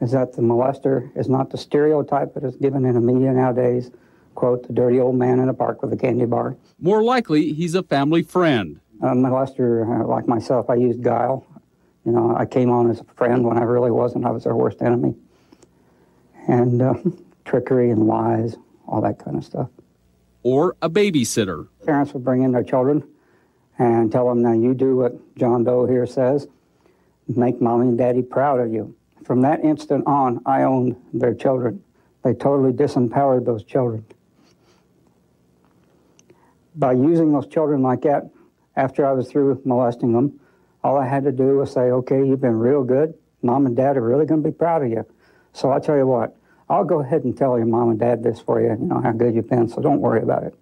is 0.00 0.12
that 0.12 0.32
the 0.32 0.40
molester 0.40 1.14
is 1.14 1.28
not 1.28 1.50
the 1.50 1.58
stereotype 1.58 2.32
that 2.32 2.42
is 2.42 2.56
given 2.56 2.86
in 2.86 2.94
the 2.94 3.02
media 3.02 3.34
nowadays. 3.34 3.90
Quote, 4.34 4.66
the 4.66 4.72
dirty 4.72 4.98
old 4.98 5.16
man 5.16 5.40
in 5.40 5.50
a 5.50 5.52
park 5.52 5.82
with 5.82 5.92
a 5.92 5.96
candy 5.98 6.24
bar. 6.24 6.56
More 6.80 7.02
likely, 7.02 7.52
he's 7.52 7.74
a 7.74 7.82
family 7.82 8.22
friend. 8.22 8.80
A 9.02 9.08
molester, 9.08 10.00
uh, 10.00 10.06
like 10.06 10.26
myself, 10.26 10.70
I 10.70 10.76
used 10.76 11.02
guile. 11.02 11.44
You 12.06 12.12
know, 12.12 12.34
I 12.34 12.46
came 12.46 12.70
on 12.70 12.90
as 12.90 13.00
a 13.00 13.04
friend 13.14 13.44
when 13.44 13.58
I 13.58 13.64
really 13.64 13.90
wasn't. 13.90 14.24
I 14.24 14.30
was 14.30 14.44
their 14.44 14.56
worst 14.56 14.80
enemy. 14.80 15.14
And 16.48 16.80
uh, 16.80 16.94
trickery 17.44 17.90
and 17.90 18.06
lies, 18.06 18.56
all 18.88 19.02
that 19.02 19.18
kind 19.18 19.36
of 19.36 19.44
stuff. 19.44 19.68
Or 20.42 20.76
a 20.80 20.88
babysitter. 20.88 21.68
Parents 21.84 22.14
would 22.14 22.24
bring 22.24 22.42
in 22.42 22.52
their 22.52 22.62
children 22.62 23.06
and 23.78 24.10
tell 24.10 24.28
them, 24.28 24.42
now 24.42 24.52
you 24.52 24.74
do 24.74 24.96
what 24.96 25.36
John 25.36 25.64
Doe 25.64 25.86
here 25.86 26.06
says, 26.06 26.48
make 27.28 27.60
mommy 27.60 27.88
and 27.88 27.98
daddy 27.98 28.22
proud 28.22 28.60
of 28.60 28.72
you. 28.72 28.94
From 29.24 29.42
that 29.42 29.64
instant 29.64 30.06
on, 30.06 30.40
I 30.46 30.62
owned 30.62 30.96
their 31.12 31.34
children. 31.34 31.82
They 32.24 32.34
totally 32.34 32.72
disempowered 32.72 33.44
those 33.44 33.64
children. 33.64 34.04
By 36.74 36.92
using 36.92 37.32
those 37.32 37.46
children 37.46 37.82
like 37.82 38.02
that, 38.02 38.30
after 38.76 39.06
I 39.06 39.12
was 39.12 39.30
through 39.30 39.60
molesting 39.64 40.12
them, 40.12 40.40
all 40.82 40.96
I 40.96 41.06
had 41.06 41.24
to 41.24 41.32
do 41.32 41.58
was 41.58 41.72
say, 41.72 41.90
okay, 41.90 42.18
you've 42.18 42.40
been 42.40 42.58
real 42.58 42.82
good. 42.82 43.14
Mom 43.42 43.66
and 43.66 43.76
dad 43.76 43.96
are 43.96 44.02
really 44.02 44.26
going 44.26 44.42
to 44.42 44.48
be 44.48 44.54
proud 44.54 44.82
of 44.82 44.90
you. 44.90 45.04
So 45.52 45.70
I'll 45.70 45.80
tell 45.80 45.96
you 45.96 46.06
what, 46.06 46.36
I'll 46.70 46.84
go 46.84 47.00
ahead 47.00 47.24
and 47.24 47.36
tell 47.36 47.58
your 47.58 47.66
mom 47.66 47.90
and 47.90 47.98
dad 47.98 48.22
this 48.22 48.38
for 48.38 48.60
you, 48.60 48.68
you 48.68 48.86
know, 48.86 49.00
how 49.00 49.10
good 49.10 49.34
you've 49.34 49.50
been, 49.50 49.68
so 49.68 49.82
don't 49.82 50.00
worry 50.00 50.22
about 50.22 50.44
it. 50.44 50.54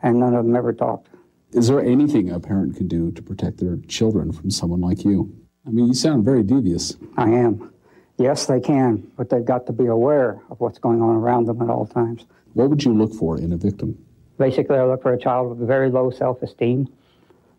And 0.00 0.20
none 0.20 0.32
of 0.34 0.44
them 0.46 0.54
ever 0.54 0.72
talked. 0.72 1.08
Is 1.52 1.66
there 1.66 1.84
anything 1.84 2.30
a 2.30 2.38
parent 2.38 2.76
can 2.76 2.86
do 2.86 3.10
to 3.10 3.20
protect 3.20 3.58
their 3.58 3.76
children 3.88 4.30
from 4.30 4.52
someone 4.52 4.80
like 4.80 5.04
you? 5.04 5.34
I 5.66 5.70
mean, 5.70 5.88
you 5.88 5.94
sound 5.94 6.24
very 6.24 6.44
devious. 6.44 6.96
I 7.16 7.30
am. 7.30 7.72
Yes, 8.16 8.46
they 8.46 8.60
can, 8.60 9.10
but 9.16 9.28
they've 9.28 9.44
got 9.44 9.66
to 9.66 9.72
be 9.72 9.86
aware 9.86 10.40
of 10.50 10.60
what's 10.60 10.78
going 10.78 11.02
on 11.02 11.16
around 11.16 11.46
them 11.46 11.60
at 11.62 11.68
all 11.68 11.86
times. 11.86 12.26
What 12.54 12.70
would 12.70 12.84
you 12.84 12.94
look 12.94 13.12
for 13.12 13.36
in 13.36 13.52
a 13.52 13.56
victim? 13.56 13.98
Basically, 14.38 14.76
I 14.76 14.84
look 14.84 15.02
for 15.02 15.12
a 15.12 15.18
child 15.18 15.58
with 15.58 15.66
very 15.66 15.90
low 15.90 16.10
self 16.10 16.42
esteem. 16.42 16.88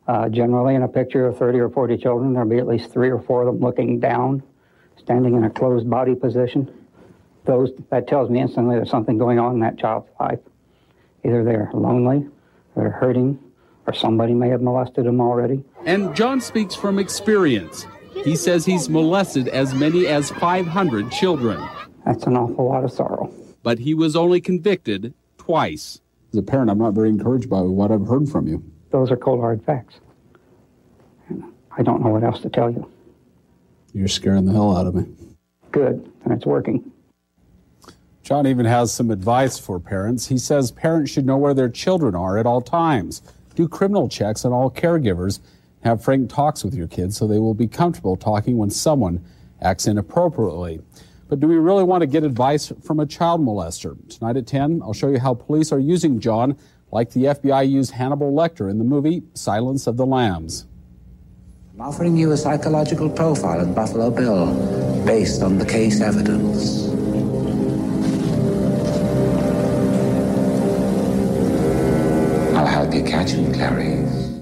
Uh, 0.08 0.30
generally, 0.30 0.76
in 0.76 0.84
a 0.84 0.88
picture 0.88 1.28
of 1.28 1.38
30 1.38 1.60
or 1.60 1.70
40 1.70 1.98
children, 1.98 2.34
there'll 2.34 2.48
be 2.50 2.58
at 2.58 2.68
least 2.68 2.92
three 2.92 3.12
or 3.12 3.20
four 3.20 3.42
of 3.42 3.48
them 3.48 3.60
looking 3.60 4.00
down, 4.00 4.42
standing 4.98 5.36
in 5.36 5.44
a 5.44 5.50
closed 5.50 5.90
body 5.90 6.16
position. 6.16 6.81
Those, 7.46 7.72
that 7.90 8.08
tells 8.08 8.30
me 8.30 8.40
instantly 8.40 8.76
there's 8.76 8.90
something 8.90 9.18
going 9.18 9.40
on 9.40 9.56
in 9.56 9.60
that 9.62 9.78
child's 9.78 10.08
life. 10.20 10.40
Either 11.24 11.44
they're 11.44 11.70
lonely, 11.74 12.28
they're 12.76 12.92
hurting, 12.92 13.40
or 13.88 13.94
somebody 13.94 14.34
may 14.34 14.50
have 14.50 14.62
molested 14.62 15.06
them 15.06 15.20
already. 15.22 15.64
And 15.86 16.16
John 16.16 16.40
speaks 16.42 16.76
from 16.76 17.00
experience. 17.00 17.88
He 18.24 18.36
says 18.36 18.66
he's 18.66 18.90
molested 18.90 19.48
as 19.48 19.74
many 19.74 20.08
as 20.08 20.30
500 20.32 21.12
children. 21.12 21.64
That's 22.06 22.24
an 22.26 22.38
awful 22.38 22.68
lot 22.68 22.84
of 22.84 22.92
sorrow. 22.92 23.32
But 23.64 23.80
he 23.80 23.94
was 23.94 24.16
only 24.16 24.42
convicted 24.42 25.14
twice. 25.38 26.02
As 26.34 26.40
a 26.40 26.44
parent, 26.44 26.70
I'm 26.70 26.78
not 26.78 26.94
very 26.94 27.10
encouraged 27.10 27.50
by 27.50 27.62
what 27.62 27.92
I've 27.92 28.08
heard 28.08 28.30
from 28.30 28.48
you. 28.48 28.64
Those 28.92 29.12
are 29.12 29.18
cold 29.18 29.40
hard 29.40 29.64
facts. 29.64 29.96
And 31.30 31.44
I 31.78 31.84
don't 31.84 32.04
know 32.04 32.10
what 32.10 32.24
else 32.24 32.42
to 32.42 32.50
tell 32.50 32.70
you. 32.70 32.90
You're 33.94 34.08
scaring 34.08 34.46
the 34.46 34.54
hell 34.54 34.76
out 34.76 34.88
of 34.88 34.96
me. 34.96 35.06
Good, 35.72 36.12
and 36.24 36.34
it's 36.34 36.46
working. 36.46 36.92
John 38.32 38.48
even 38.48 38.66
has 38.66 38.94
some 38.94 39.12
advice 39.12 39.60
for 39.60 39.78
parents. 39.78 40.26
He 40.26 40.38
says 40.38 40.72
parents 40.72 41.12
should 41.12 41.26
know 41.26 41.36
where 41.36 41.54
their 41.54 41.68
children 41.68 42.16
are 42.16 42.38
at 42.38 42.46
all 42.46 42.62
times. 42.62 43.22
Do 43.56 43.68
criminal 43.68 44.08
checks 44.08 44.46
on 44.46 44.54
all 44.54 44.72
caregivers. 44.72 45.42
Have 45.84 46.02
frank 46.02 46.30
talks 46.30 46.64
with 46.64 46.74
your 46.74 46.88
kids 46.88 47.18
so 47.18 47.28
they 47.28 47.40
will 47.40 47.54
be 47.54 47.68
comfortable 47.68 48.16
talking 48.16 48.58
when 48.58 48.70
someone 48.70 49.22
acts 49.62 49.86
inappropriately. 49.86 50.80
But 51.28 51.42
do 51.42 51.48
we 51.50 51.58
really 51.58 51.84
want 51.84 52.04
to 52.04 52.08
get 52.08 52.24
advice 52.24 52.72
from 52.82 53.02
a 53.02 53.06
child 53.06 53.42
molester? 53.42 53.98
Tonight 54.08 54.38
at 54.38 54.48
10, 54.48 54.82
I'll 54.82 54.94
show 54.94 55.10
you 55.10 55.20
how 55.20 55.34
police 55.34 55.74
are 55.74 55.80
using 55.80 56.22
John 56.22 56.58
like 56.90 57.12
the 57.12 57.26
FBI 57.26 57.70
used 57.70 57.92
Hannibal 57.92 58.32
Lecter 58.32 58.72
in 58.72 58.78
the 58.78 58.86
movie 58.86 59.24
Silence 59.34 59.88
of 59.88 59.98
the 59.98 60.06
Lambs. 60.06 60.68
I'm 61.74 61.82
offering 61.82 62.16
you 62.16 62.32
a 62.32 62.38
psychological 62.38 63.10
profile 63.10 63.60
of 63.60 63.76
Buffalo 63.76 64.10
Bill 64.10 65.06
based 65.06 65.42
on 65.42 65.58
the 65.58 65.66
case 65.66 66.00
evidence. 66.00 67.01
I'll 72.92 72.98
help 72.98 73.08
catch 73.08 73.30
him, 73.32 73.54
Clarice. 73.54 74.42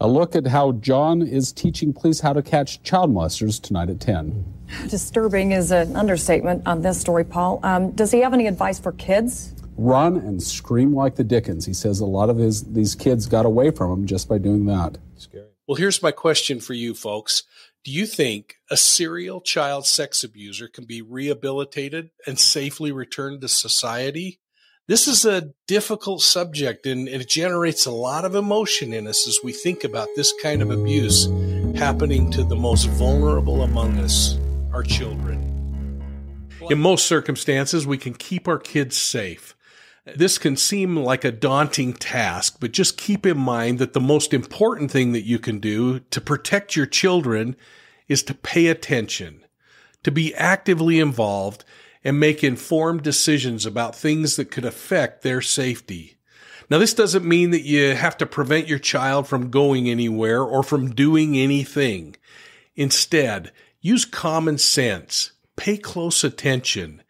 A 0.00 0.08
look 0.08 0.34
at 0.34 0.46
how 0.46 0.72
John 0.72 1.20
is 1.20 1.52
teaching 1.52 1.92
police 1.92 2.20
how 2.20 2.32
to 2.32 2.42
catch 2.42 2.82
child 2.82 3.12
molesters 3.12 3.60
tonight 3.60 3.90
at 3.90 4.00
10. 4.00 4.44
Disturbing 4.88 5.52
is 5.52 5.70
an 5.72 5.94
understatement 5.94 6.66
on 6.66 6.80
this 6.80 6.98
story, 6.98 7.24
Paul. 7.24 7.60
Um, 7.62 7.90
does 7.90 8.12
he 8.12 8.20
have 8.20 8.32
any 8.32 8.46
advice 8.46 8.78
for 8.78 8.92
kids? 8.92 9.54
Run 9.76 10.16
and 10.16 10.42
scream 10.42 10.94
like 10.94 11.16
the 11.16 11.24
Dickens. 11.24 11.66
He 11.66 11.74
says 11.74 12.00
a 12.00 12.06
lot 12.06 12.30
of 12.30 12.38
his 12.38 12.64
these 12.64 12.94
kids 12.94 13.26
got 13.26 13.44
away 13.44 13.70
from 13.70 13.92
him 13.92 14.06
just 14.06 14.26
by 14.26 14.38
doing 14.38 14.64
that. 14.66 14.96
Scary. 15.16 15.44
Well, 15.68 15.76
here's 15.76 16.02
my 16.02 16.12
question 16.12 16.60
for 16.60 16.72
you 16.72 16.94
folks. 16.94 17.42
Do 17.84 17.90
you 17.90 18.06
think 18.06 18.56
a 18.70 18.76
serial 18.76 19.42
child 19.42 19.86
sex 19.86 20.24
abuser 20.24 20.68
can 20.68 20.86
be 20.86 21.02
rehabilitated 21.02 22.08
and 22.26 22.40
safely 22.40 22.90
returned 22.90 23.42
to 23.42 23.48
society? 23.48 24.40
This 24.88 25.08
is 25.08 25.24
a 25.24 25.52
difficult 25.66 26.22
subject 26.22 26.86
and 26.86 27.08
it 27.08 27.28
generates 27.28 27.86
a 27.86 27.90
lot 27.90 28.24
of 28.24 28.36
emotion 28.36 28.92
in 28.92 29.08
us 29.08 29.26
as 29.26 29.40
we 29.42 29.52
think 29.52 29.82
about 29.82 30.06
this 30.14 30.32
kind 30.40 30.62
of 30.62 30.70
abuse 30.70 31.26
happening 31.76 32.30
to 32.30 32.44
the 32.44 32.54
most 32.54 32.84
vulnerable 32.90 33.62
among 33.62 33.98
us, 33.98 34.38
our 34.72 34.84
children. 34.84 35.42
In 36.70 36.78
most 36.78 37.06
circumstances, 37.06 37.84
we 37.84 37.98
can 37.98 38.14
keep 38.14 38.46
our 38.46 38.60
kids 38.60 38.96
safe. 38.96 39.56
This 40.14 40.38
can 40.38 40.56
seem 40.56 40.94
like 40.94 41.24
a 41.24 41.32
daunting 41.32 41.92
task, 41.92 42.58
but 42.60 42.70
just 42.70 42.96
keep 42.96 43.26
in 43.26 43.38
mind 43.38 43.80
that 43.80 43.92
the 43.92 44.00
most 44.00 44.32
important 44.32 44.92
thing 44.92 45.10
that 45.14 45.26
you 45.26 45.40
can 45.40 45.58
do 45.58 45.98
to 45.98 46.20
protect 46.20 46.76
your 46.76 46.86
children 46.86 47.56
is 48.06 48.22
to 48.22 48.34
pay 48.34 48.68
attention, 48.68 49.44
to 50.04 50.12
be 50.12 50.32
actively 50.36 51.00
involved, 51.00 51.64
and 52.06 52.20
make 52.20 52.44
informed 52.44 53.02
decisions 53.02 53.66
about 53.66 53.96
things 53.96 54.36
that 54.36 54.48
could 54.48 54.64
affect 54.64 55.22
their 55.22 55.40
safety. 55.40 56.16
Now, 56.70 56.78
this 56.78 56.94
doesn't 56.94 57.24
mean 57.24 57.50
that 57.50 57.64
you 57.64 57.96
have 57.96 58.16
to 58.18 58.26
prevent 58.26 58.68
your 58.68 58.78
child 58.78 59.26
from 59.26 59.50
going 59.50 59.90
anywhere 59.90 60.40
or 60.40 60.62
from 60.62 60.94
doing 60.94 61.36
anything. 61.36 62.14
Instead, 62.76 63.50
use 63.80 64.04
common 64.04 64.56
sense. 64.56 65.32
Pay 65.56 65.78
close 65.78 66.22
attention. 66.22 67.02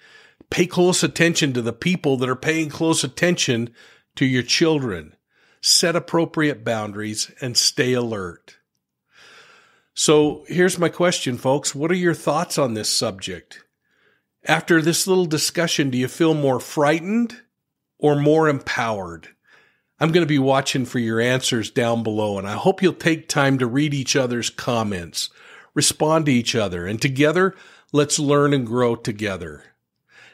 Pay 0.48 0.64
close 0.64 1.02
attention 1.02 1.52
to 1.52 1.60
the 1.60 1.74
people 1.74 2.16
that 2.16 2.30
are 2.30 2.34
paying 2.34 2.70
close 2.70 3.04
attention 3.04 3.68
to 4.14 4.24
your 4.24 4.42
children. 4.42 5.14
Set 5.60 5.94
appropriate 5.94 6.64
boundaries 6.64 7.30
and 7.42 7.58
stay 7.58 7.92
alert. 7.92 8.56
So 9.92 10.46
here's 10.48 10.78
my 10.78 10.88
question, 10.88 11.36
folks. 11.36 11.74
What 11.74 11.90
are 11.90 11.94
your 11.94 12.14
thoughts 12.14 12.56
on 12.56 12.72
this 12.72 12.88
subject? 12.88 13.62
After 14.48 14.80
this 14.80 15.08
little 15.08 15.26
discussion, 15.26 15.90
do 15.90 15.98
you 15.98 16.06
feel 16.06 16.32
more 16.32 16.60
frightened 16.60 17.36
or 17.98 18.14
more 18.14 18.48
empowered? 18.48 19.28
I'm 19.98 20.12
going 20.12 20.22
to 20.24 20.28
be 20.28 20.38
watching 20.38 20.84
for 20.84 21.00
your 21.00 21.20
answers 21.20 21.68
down 21.68 22.04
below, 22.04 22.38
and 22.38 22.46
I 22.46 22.52
hope 22.52 22.80
you'll 22.80 22.92
take 22.92 23.28
time 23.28 23.58
to 23.58 23.66
read 23.66 23.92
each 23.92 24.14
other's 24.14 24.48
comments, 24.48 25.30
respond 25.74 26.26
to 26.26 26.32
each 26.32 26.54
other, 26.54 26.86
and 26.86 27.02
together, 27.02 27.56
let's 27.92 28.20
learn 28.20 28.54
and 28.54 28.64
grow 28.64 28.94
together. 28.94 29.64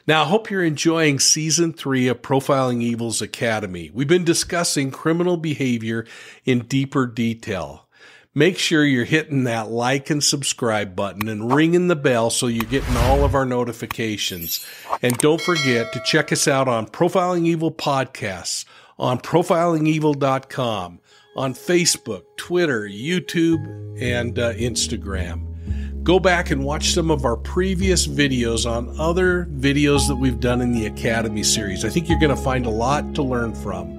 Now, 0.06 0.24
I 0.24 0.26
hope 0.26 0.50
you're 0.50 0.64
enjoying 0.64 1.18
season 1.18 1.72
three 1.72 2.08
of 2.08 2.20
Profiling 2.20 2.82
Evil's 2.82 3.22
Academy. 3.22 3.90
We've 3.94 4.08
been 4.08 4.24
discussing 4.24 4.90
criminal 4.90 5.38
behavior 5.38 6.06
in 6.44 6.66
deeper 6.66 7.06
detail. 7.06 7.88
Make 8.34 8.56
sure 8.56 8.82
you're 8.82 9.04
hitting 9.04 9.44
that 9.44 9.70
like 9.70 10.08
and 10.08 10.24
subscribe 10.24 10.96
button 10.96 11.28
and 11.28 11.54
ringing 11.54 11.88
the 11.88 11.96
bell 11.96 12.30
so 12.30 12.46
you're 12.46 12.64
getting 12.64 12.96
all 12.96 13.24
of 13.24 13.34
our 13.34 13.44
notifications. 13.44 14.64
And 15.02 15.18
don't 15.18 15.40
forget 15.40 15.92
to 15.92 16.00
check 16.00 16.32
us 16.32 16.48
out 16.48 16.66
on 16.66 16.86
Profiling 16.86 17.44
Evil 17.44 17.70
Podcasts, 17.70 18.64
on 18.98 19.18
profilingevil.com, 19.18 21.00
on 21.36 21.52
Facebook, 21.52 22.22
Twitter, 22.38 22.88
YouTube, 22.88 24.00
and 24.00 24.38
uh, 24.38 24.54
Instagram. 24.54 26.02
Go 26.02 26.18
back 26.18 26.50
and 26.50 26.64
watch 26.64 26.94
some 26.94 27.10
of 27.10 27.26
our 27.26 27.36
previous 27.36 28.06
videos 28.06 28.64
on 28.64 28.98
other 28.98 29.44
videos 29.52 30.08
that 30.08 30.16
we've 30.16 30.40
done 30.40 30.62
in 30.62 30.72
the 30.72 30.86
Academy 30.86 31.42
series. 31.42 31.84
I 31.84 31.90
think 31.90 32.08
you're 32.08 32.18
going 32.18 32.34
to 32.34 32.42
find 32.42 32.64
a 32.64 32.70
lot 32.70 33.14
to 33.14 33.22
learn 33.22 33.54
from. 33.54 33.90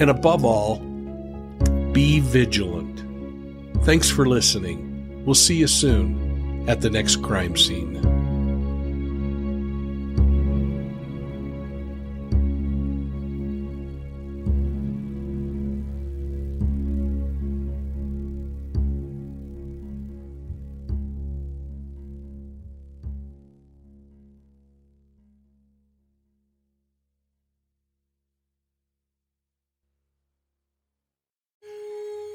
And 0.00 0.10
above 0.10 0.44
all, 0.44 0.80
be 1.92 2.18
vigilant. 2.18 2.93
Thanks 3.82 4.10
for 4.10 4.26
listening. 4.26 5.24
We'll 5.24 5.34
see 5.34 5.56
you 5.56 5.66
soon 5.66 6.68
at 6.68 6.80
the 6.80 6.90
next 6.90 7.16
crime 7.22 7.56
scene. 7.56 7.93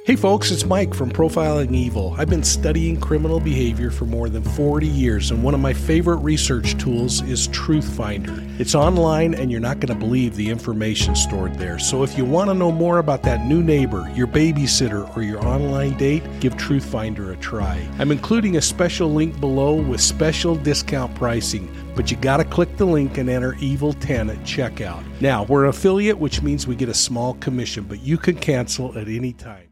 Hey 0.10 0.16
folks, 0.16 0.50
it's 0.50 0.66
Mike 0.66 0.96
from 0.96 1.12
Profiling 1.12 1.76
Evil. 1.76 2.16
I've 2.18 2.32
been 2.32 2.42
studying 2.44 3.00
criminal 3.00 3.40
behavior 3.40 3.92
for 3.92 4.06
more 4.06 4.28
than 4.28 4.42
40 4.42 4.88
years, 4.88 5.30
and 5.30 5.44
one 5.44 5.54
of 5.54 5.60
my 5.60 5.72
favorite 5.72 6.18
research 6.22 6.76
tools 6.80 7.22
is 7.22 7.48
Truthfinder. 7.50 8.60
It's 8.60 8.74
online, 8.74 9.36
and 9.36 9.52
you're 9.52 9.60
not 9.60 9.80
going 9.80 9.94
to 9.94 10.04
believe 10.04 10.36
the 10.36 10.50
information 10.50 11.16
stored 11.16 11.54
there. 11.60 11.78
So 11.78 12.02
if 12.02 12.18
you 12.18 12.26
want 12.26 12.50
to 12.50 12.56
know 12.56 12.72
more 12.72 12.98
about 12.98 13.22
that 13.22 13.46
new 13.46 13.62
neighbor, 13.62 14.12
your 14.16 14.26
babysitter, 14.26 15.16
or 15.16 15.22
your 15.22 15.46
online 15.46 15.96
date, 16.00 16.24
give 16.40 16.56
Truthfinder 16.56 17.32
a 17.32 17.36
try. 17.36 17.88
I'm 18.00 18.12
including 18.12 18.58
a 18.58 18.64
special 18.64 19.14
link 19.14 19.40
below 19.40 19.76
with 19.76 20.02
special 20.02 20.56
discount 20.56 21.14
pricing 21.14 21.72
but 21.96 22.10
you 22.10 22.16
got 22.18 22.38
to 22.38 22.46
click 22.46 22.78
the 22.78 22.86
link 22.86 23.18
and 23.18 23.30
enter 23.30 23.56
Evil 23.60 23.92
10 23.92 24.30
at 24.30 24.38
checkout. 24.38 25.04
Now, 25.20 25.44
we're 25.44 25.66
an 25.66 25.70
affiliate, 25.70 26.18
which 26.18 26.42
means 26.42 26.66
we 26.66 26.78
get 26.78 26.88
a 26.88 26.94
small 26.94 27.34
commission, 27.36 27.84
but 27.84 28.00
you 28.00 28.18
can 28.18 28.36
cancel 28.36 28.98
at 28.98 29.10
any 29.10 29.34
time. 29.34 29.69